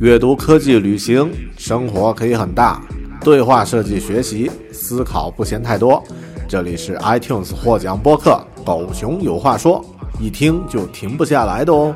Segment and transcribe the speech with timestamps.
[0.00, 2.80] 阅读、科技、旅行，生活可以很大。
[3.20, 6.00] 对话设计、学习、思考不嫌太多。
[6.46, 9.84] 这里是 iTunes 获奖播客《狗熊有话说》，
[10.22, 11.92] 一听就停不下来的哦。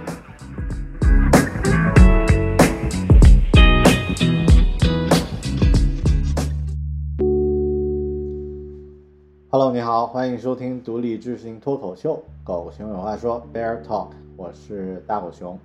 [9.48, 15.56] Hello，你好，欢迎收听独立知识型脱口秀《狗熊有话说》Bear Talk，我是大狗熊。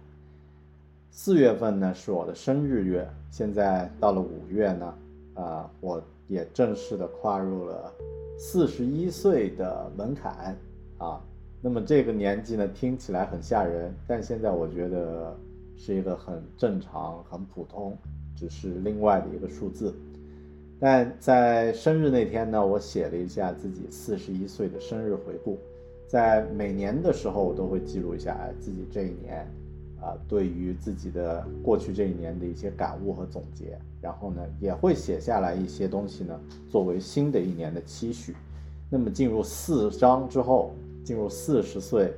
[1.19, 4.93] 四月份呢是我的生日月，现在到了五月呢，
[5.33, 7.91] 啊，我也正式的跨入了
[8.37, 10.55] 四十一岁的门槛
[10.99, 11.19] 啊。
[11.59, 15.35] 那么这个年纪呢听起来很吓人，但现在我觉得
[15.75, 17.97] 是一个很正常、很普通，
[18.35, 19.91] 只是另外的一个数字。
[20.79, 25.57] 但在生日那天呢，我写了一下自己四十一岁的生日回顾，
[26.07, 29.51] 在每年的时候我都会记录一下，自己这一年。
[30.07, 38.33] 啊，对于自己的过去这一年的一些感悟和总结，然后呢，也会写下来一些东西呢，作为新的一年的期许。
[38.89, 40.71] 那么进入四章之后，
[41.03, 42.13] 进入四十岁，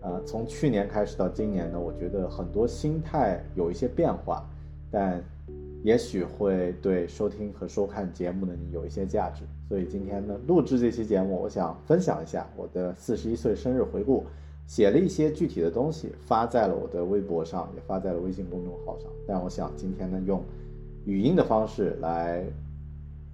[0.00, 4.44] 呃，从去年开始到今年呢，我觉得很多心态有一些变化，
[4.90, 5.22] 但
[5.84, 9.44] 也许会对收听和收看节目的你有一些价值。
[9.68, 14.24] 所以今天呢，录制这期节目，我想分享一下我的四十一岁生日回顾。
[14.68, 19.08] 写了一些具体的东西，发在了我的微博上，也发在了微信公众号上。
[19.26, 20.44] 但我想今天呢，用
[21.06, 22.44] 语音的方式来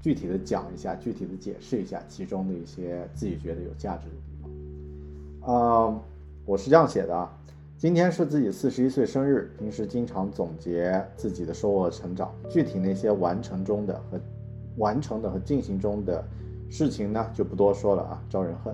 [0.00, 5.52] 具体的讲一下，具体的解释一下其中的一些自己觉得有价值的地方。
[5.52, 6.00] 啊，
[6.46, 7.36] 我是这样写的啊，
[7.76, 14.20] 今天是自己四十一岁生日，平时经常总结自己的收获和成长，具体那些完成中的和
[14.76, 16.24] 完成的和进行中的
[16.70, 18.72] 事情呢，就不多说了啊，招人恨。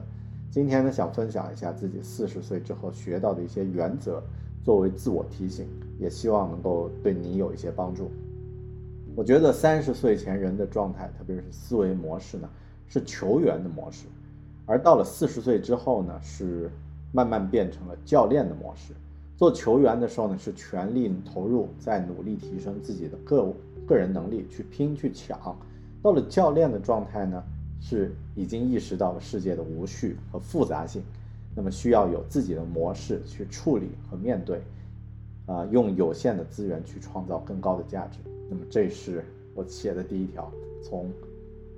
[0.51, 4.21] 今天呢，想分享一下自己四十岁之后学到的一些原则，
[4.65, 5.65] 作为自我提醒，
[5.97, 8.11] 也希望能够对你有一些帮助。
[9.15, 12.49] 我觉得三十岁前人的状态，特别是思维模式呢，
[12.89, 14.07] 是球员的模式，
[14.67, 16.69] 而到了四十岁之后呢，是
[17.13, 18.93] 慢慢变成了教练的模式。
[19.37, 23.53] 做球员的时候呢，是全力投入，在努力提升自己的个
[23.87, 25.39] 个人能力，去拼去抢；
[26.03, 27.41] 到了教练的状态呢。
[27.81, 31.03] 是已经意识到了世界的无序和复杂性，
[31.55, 34.63] 那么需要有自己的模式去处理和面对，
[35.47, 38.19] 啊，用有限的资源去创造更高的价值。
[38.49, 39.25] 那么这是
[39.55, 40.53] 我写的第一条，
[40.83, 41.11] 从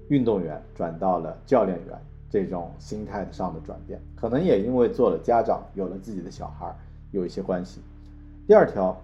[0.08, 1.96] 运动员转到了教练员
[2.28, 6.74] 这种心态上的转变，可能也因为做了家长，有了自己的小孩，
[7.12, 7.80] 有一些关系。
[8.46, 9.00] 第二条，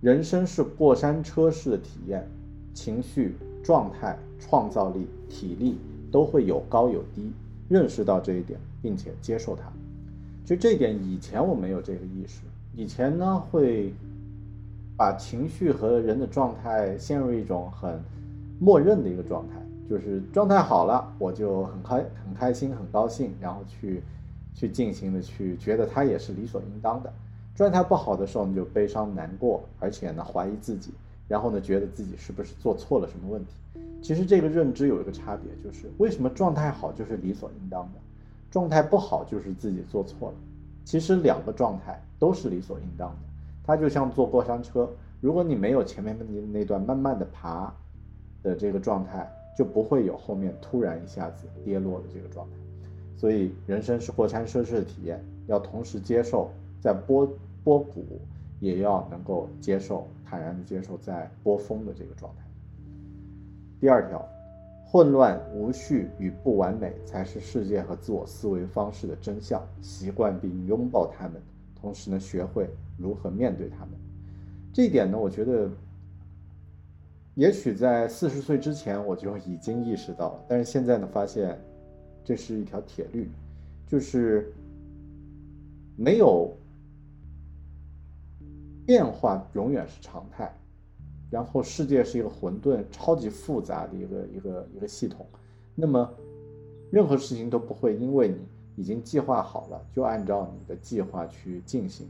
[0.00, 2.26] 人生是过山车式的体验，
[2.74, 5.78] 情绪状态、创造力、体力。
[6.14, 7.32] 都会有高有低，
[7.68, 9.64] 认识到这一点，并且接受它。
[10.44, 12.42] 其实这一点以前我没有这个意识，
[12.76, 13.92] 以前呢会
[14.96, 18.00] 把情绪和人的状态陷入一种很
[18.60, 19.54] 默认的一个状态，
[19.90, 24.00] 就是状态好了我就很开很开心很高兴，然后去
[24.54, 27.12] 去进行的去觉得它也是理所应当的。
[27.56, 30.92] 状态不好的时候你就悲伤难过，而且呢怀疑自己，
[31.26, 33.50] 然后呢觉得自己是不是做错了什么问题。
[34.04, 37.98] 其实这个认知有一个差别，就是为什么状态好就是理所应当的，
[38.50, 40.34] 状态不好就是自己做错了。
[40.84, 43.16] 其实两个状态都是理所应当的。
[43.64, 44.86] 它就像坐过山车，
[45.22, 47.74] 如果你没有前面的那那段慢慢的爬
[48.42, 49.26] 的这个状态，
[49.56, 52.56] 就不会有后面突然一下子跌落的这个状态。
[53.16, 57.26] 所以人生是过山车式的体验，要同时接受在波
[57.64, 58.20] 波谷，
[58.60, 62.44] 也要能够接受坦然的接受在波峰的这个状态。
[63.84, 64.26] 第二条，
[64.82, 69.62] 混乱、无序与不完美才是世界和自我思维方式的真相。
[69.82, 71.34] 习惯并拥抱他们，
[71.78, 72.66] 同时呢，学会
[72.96, 73.90] 如何面对他们。
[74.72, 75.68] 这一点呢，我觉得，
[77.34, 81.60] 也许在四十岁之前我就已经意识到了，但是现在呢，发现
[82.24, 83.28] 这是一条铁律，
[83.86, 84.50] 就是
[85.94, 86.50] 没有
[88.86, 90.50] 变化永远是常态。
[91.34, 95.26] 然后世界是一个混沌、超级复杂的一个一个一个系统，
[95.74, 96.08] 那么
[96.92, 98.36] 任何事情都不会因为你
[98.76, 102.06] 已经计划好了就按照你的计划去进行，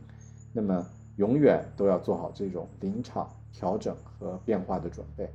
[0.52, 0.86] 那么
[1.16, 5.26] 永远都要做好这种临场调整和变化的准备。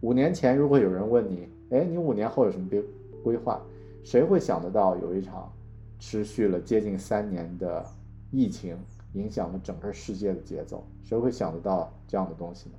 [0.00, 2.82] 五年前，如果有人问你，哎，你五年后有什么规
[3.22, 3.60] 规划？
[4.04, 5.52] 谁会想得到有一场
[5.98, 7.84] 持续了接近三年的
[8.30, 8.74] 疫情
[9.12, 10.82] 影响了整个世界的节奏？
[11.02, 12.76] 谁会想得到这样的东西呢？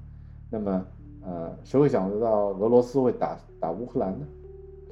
[0.50, 0.86] 那么，
[1.21, 4.25] 呃，谁会想得到俄罗斯会打打乌克兰呢？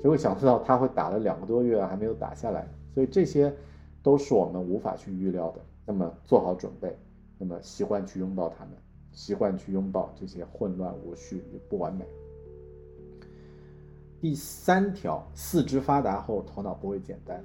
[0.01, 2.67] 谁会想得到他会打了两个多月还没有打下来？
[2.93, 3.53] 所以这些
[4.01, 5.61] 都是我们无法去预料的。
[5.85, 6.97] 那么做好准备，
[7.37, 8.73] 那么习惯去拥抱他们，
[9.11, 12.05] 习惯去拥抱这些混乱无序与不完美。
[14.19, 17.43] 第三条，四肢发达后头脑不会简单。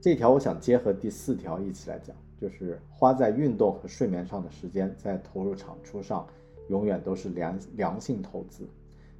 [0.00, 6.26] 这条我想结合第四条一起来讲，就是花在运动和睡眠上的时间，在投入产出上
[6.68, 8.68] 永远都是良良性投资。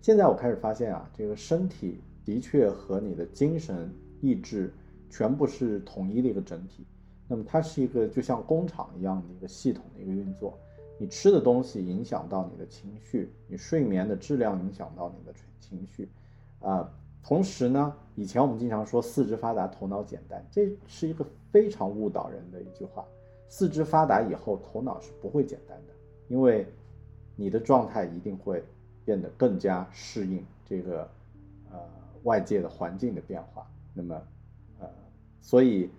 [0.01, 4.73] 现在我开始发现啊，这个身体的确和你的精神意志
[5.09, 6.87] 全部是统一的一个整体。
[7.27, 10.59] 那么它是一个就像工厂一样的一个系统的一个运作。
[10.99, 16.09] 你吃的东西影响到你的情绪，你睡眠的质量影响到你的情绪。
[16.61, 16.89] 啊，
[17.23, 23.05] 同时呢，以前我们经常说四肢发达，头脑简单，这是一个非常误导人的一句话。
[23.49, 25.95] 四肢发达以后，头脑是不会简单的，
[26.29, 26.67] 因为
[27.37, 28.65] 你的状态一定会
[29.05, 31.09] 变得更加适应这个
[31.71, 31.79] 呃
[32.23, 33.67] 外界的环境的变化。
[33.93, 34.23] 那么，
[34.79, 34.89] 呃，
[35.41, 35.91] 所以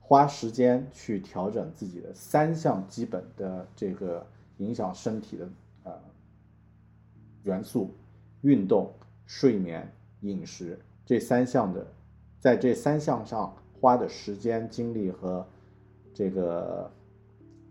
[0.00, 4.26] 花时间去调整自己的三项基本的这个
[4.58, 5.48] 影响身体的
[5.84, 5.92] 呃
[7.42, 7.90] 元素：
[8.42, 8.92] 运动、
[9.26, 9.90] 睡眠。
[10.20, 11.86] 饮食这三项的，
[12.40, 15.46] 在这三项上花的时间、精力和
[16.14, 16.90] 这个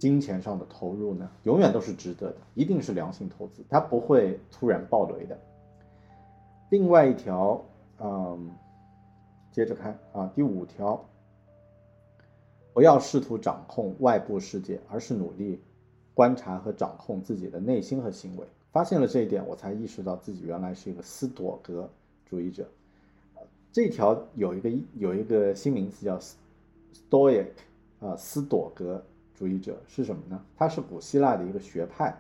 [0.04, 5.40] 金钱上的投入呢，永远都是值得的，一定是良性投资，它不会突然暴雷的。
[6.72, 7.64] 另外一条，
[8.02, 8.52] 嗯，
[9.50, 11.02] 接着看啊，第五条，
[12.74, 15.62] 不要试图掌控外部世界，而是努力
[16.14, 18.46] 观察和掌控自己的内心和行为。
[18.74, 21.90] 发现了这一点，我才意识到自己原来是一个斯多格。
[22.26, 22.68] 主义者，
[23.72, 26.20] 这条有一个有一个新名词叫
[27.10, 27.48] Stoic
[28.02, 29.02] 啊，斯朵格
[29.36, 30.42] 主义者是什么呢？
[30.58, 32.16] 它是古希腊的一个学派，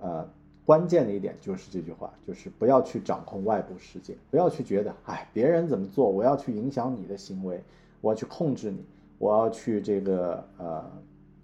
[0.00, 0.26] 呃，
[0.64, 7.62] 关键的一点就是这句话，就是不要去掌控外部世界，不要去觉得，哎，别人怎么做，我要去影响你的行为，
[8.00, 8.84] 我要去控制你，
[9.18, 10.84] 我要去这个呃，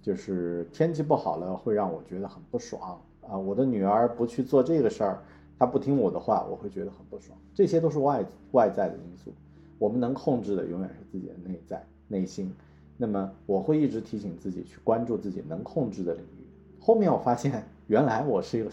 [0.03, 5.23] 就是天气不好了会让我觉得很不爽啊，我的女儿不去做这个事儿。
[5.57, 7.39] 她不听我的话，我会觉得很不爽。
[7.55, 9.33] 这些都是外外在的因素，
[9.79, 12.53] 我们能控制的永远是自己的内在内心。
[12.97, 16.47] 那么我会一直提醒自己去关注自己能控制的领域。
[16.81, 18.71] 后面我发现，原来我是一个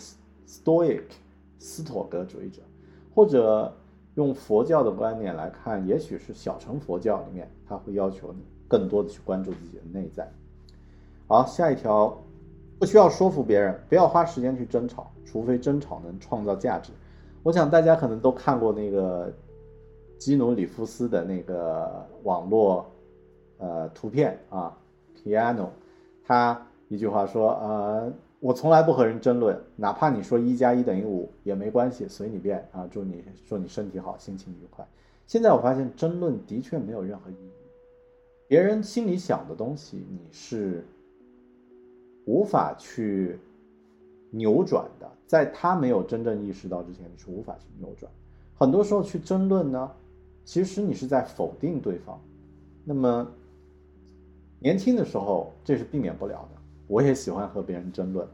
[0.48, 1.04] stoic
[1.60, 2.62] 斯托格主义者，
[3.14, 3.74] 或者
[4.16, 10.32] 用佛教的观念来看，也许是小乘佛教里面，他会要求你更多的去关注自己的内在。
[11.28, 12.18] 好，下一条。
[12.80, 16.92] 不需要说服别人，不要花时间去争吵，除非争吵能创造价值。
[17.44, 19.32] 我想大家可能都看过那个
[20.18, 22.92] 基努里夫斯的那个网络
[23.62, 24.78] 呃图片啊
[25.16, 25.70] ，Piano，
[26.26, 28.12] 他一句话说，呃，
[28.42, 34.86] 我从来不和人争论，哪怕你说一加一等于五也没关系，随你便啊，祝你祝你身体好，心情愉快。
[35.28, 37.52] 现在我发现争论的确没有任何意义，
[38.50, 40.84] 别人心里想的东西你是。
[42.28, 43.40] 无法去
[44.30, 48.10] 扭转的，在他没有真正意识到之前，你是无法去扭转。
[48.54, 49.92] 很多时候去争论呢，
[50.46, 52.22] 其实你是在否定对方。
[52.86, 53.28] 那么
[54.64, 56.62] 年轻的时候，这是避免不了的。
[56.86, 58.28] 我也喜欢和别人争论，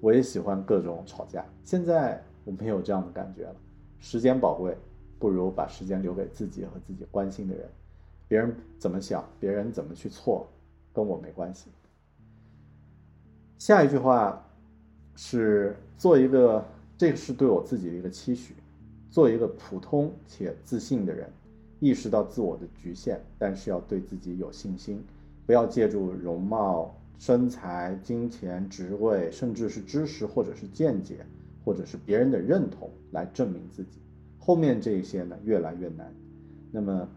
[0.00, 1.44] 我也喜欢各种吵架。
[1.62, 3.54] 现在我没有这样的感觉了。
[4.00, 4.74] 时间宝贵，
[5.18, 7.68] 不如把时间留给自己和自己关心的人。
[8.26, 10.48] 别人怎么想，别人怎么去错，
[10.94, 11.68] 跟我没关系。
[13.58, 14.42] 下一句话
[15.14, 16.64] 是做一个，
[16.96, 18.54] 这个是对我自己的一个期许，
[19.10, 21.30] 做一个普通且自信的人，
[21.78, 25.04] 意识到自我的局限，但是要对自己有信心，
[25.46, 31.24] 不要借助容貌、身材、金钱、职位，甚至是知识或者是见解，
[31.64, 34.00] 或者是别人的认同来证明自己。
[34.38, 36.12] 后面这些呢越来越难。
[36.70, 37.08] 那么，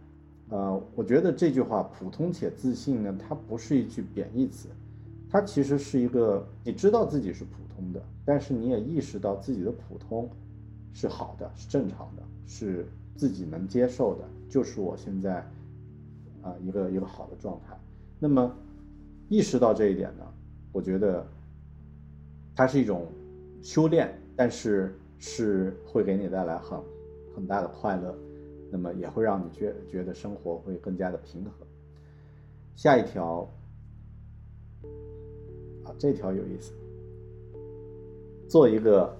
[0.50, 4.70] 呃，我觉得这句话“普通且自信”呢，它不是一句贬义词。
[5.30, 10.30] 它其实是一个，你知道自己是普通的，但是你也意识到自己的普通
[10.94, 15.46] 是好的，是正常的，是自己能接受的，就是我现在
[16.42, 17.78] 啊一个一个好的状态。
[18.20, 18.56] 那么
[19.30, 20.26] 意识到这一点呢，
[20.72, 21.26] 我觉得
[22.56, 23.08] 它是一种
[23.62, 26.80] 修炼，但是是会给你带来很
[27.36, 28.18] 很大的快乐，
[28.72, 31.52] 那么也会让你觉觉得生活会更加的平和。
[32.76, 33.50] 下一条。
[35.84, 36.74] 啊这条有意思，
[38.50, 39.16] 做一个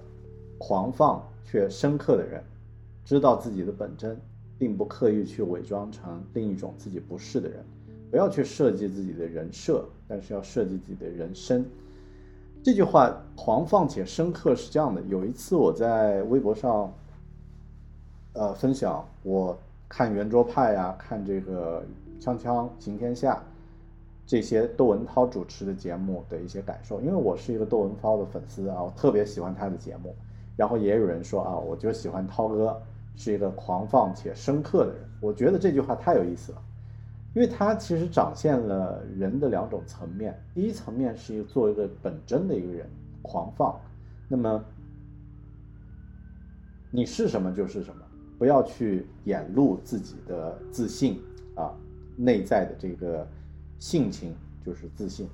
[0.58, 2.44] 狂放却深刻的人，
[3.06, 4.20] 知道自己的本真，
[4.58, 7.64] 并不刻意去伪装成另一种自己不是的人。
[8.10, 11.64] 不要去设计自己的人设，但是要设计自己的人生。
[12.62, 15.00] 这句话狂放且深刻是这样的。
[15.02, 16.92] 有一次我在微博上，
[18.32, 19.56] 呃，分享我
[19.88, 21.82] 看圆桌派呀，看这个
[22.22, 23.34] 《锵锵行天下》
[24.26, 27.00] 这些窦文涛主持的节目的一些感受。
[27.00, 30.14] 因为我是一个窦文涛的粉丝啊，我特别喜欢他的节目。
[30.56, 32.76] 然后也有人说啊，我就喜欢涛哥
[33.14, 35.08] 是一个狂放且深刻的人。
[35.20, 36.62] 我觉得这句话太有意思了。
[37.38, 42.84] 因为它其实展现了人的两种层面，第一层面是一个做一个本真的一个人，
[43.22, 43.80] 狂放。
[44.26, 44.64] 那么
[46.90, 48.02] 你是什么就是什么，
[48.40, 51.22] 不要去掩露自己的自信
[51.54, 51.72] 啊，
[52.16, 53.24] 内在的这个
[53.78, 54.34] 性情
[54.66, 55.28] 就是自信。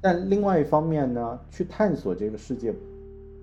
[0.00, 2.74] 但另外一方面呢，去探索这个世界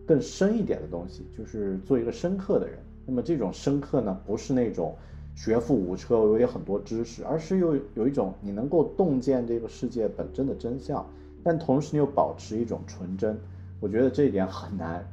[0.06, 2.78] 更深一点的东西，就是做一个深刻的人。
[3.06, 4.94] 那么这种深刻呢，不是那种。
[5.36, 11.04] 学富五车，我有很多知识，而是有有一种你能够洞见这个世界本真的真相，
[11.44, 13.36] 但同时你又保持一种纯真。
[13.80, 15.04] 我觉得这一点很难，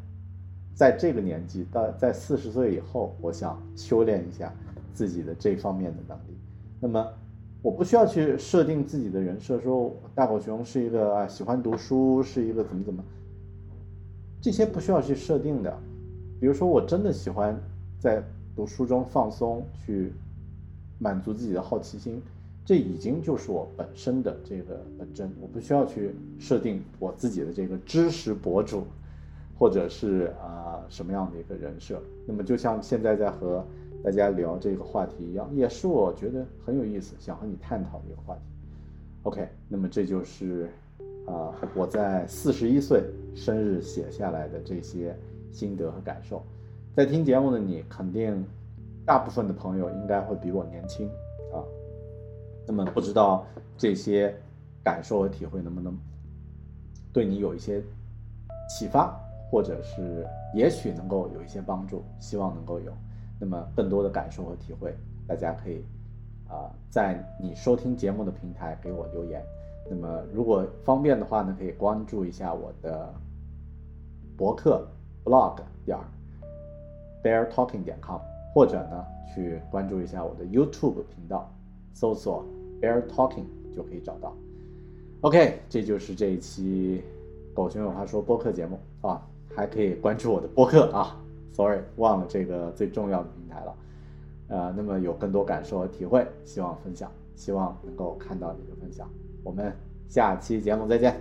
[0.74, 4.52] 在这个年纪，到在四十岁以后，我想修炼一下
[4.92, 6.36] 自己的这方面的能力。
[6.78, 7.04] 那么，
[7.62, 13.02] 我不需要去设定自己的人设，说大狗熊是一个啊喜欢读书，是一个怎么怎么，
[14.40, 15.74] 这些不需要去设定的。
[16.38, 17.58] 比如说，我真的喜欢
[17.98, 18.22] 在。
[18.54, 20.12] 读书中放松，去
[20.98, 22.20] 满足自己的好奇心，
[22.64, 25.30] 这已经就是我本身的这个本真。
[25.40, 28.84] 我不需要去设定我自己的这个知识博主，
[29.58, 32.02] 或者是啊什么样的一个人设。
[32.26, 33.64] 那么就像现在在和
[34.04, 38.40] 大家聊这个话题一样，也是我觉得很有意思，想和你探讨的一个话题。
[39.22, 40.68] OK，那么这就是
[41.26, 43.04] 啊我在四十一岁
[43.34, 45.16] 生日写下来的这些
[45.50, 46.42] 心得和感受。
[47.00, 48.44] 在听节目的你，肯定
[49.06, 51.08] 大部分的朋友应该会比我年轻
[51.50, 51.64] 啊。
[52.66, 53.46] 那么不知道
[53.78, 54.38] 这些
[54.84, 55.96] 感受和体会能不能
[57.10, 57.82] 对你有一些
[58.68, 59.18] 启发，
[59.50, 62.92] 或者是也许能够有一些帮助，希望能够有。
[63.40, 64.94] 那么更多的感受和体会，
[65.26, 65.82] 大家可以
[66.50, 69.42] 啊在你收听节目的平台给我留言。
[69.88, 73.10] 那么如果方便的话呢，可以关注一下我的
[74.36, 74.86] 博客
[75.24, 75.96] blog 点。
[75.96, 76.19] bear
[77.22, 78.20] BearTalking 点 com，
[78.54, 81.52] 或者呢，去关注一下我的 YouTube 频道，
[81.92, 82.44] 搜索
[82.80, 84.34] bear talking 就可以找到。
[85.22, 87.02] OK，这就是这一期
[87.54, 89.20] 狗熊有话说播客节目啊，
[89.54, 91.16] 还可以关注我的播客啊。
[91.52, 93.74] Sorry，忘了这个最重要的平台了。
[94.48, 99.08] 呃，那么有更多感受和体会，希望分享，希望能够看到你的分享。
[99.44, 99.72] 我们
[100.08, 101.20] 下期节目再见，